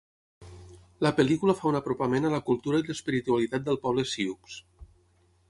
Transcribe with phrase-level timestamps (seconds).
[1.07, 4.59] La pel·lícula fa un apropament a la cultura i l'espiritualitat del poble sioux.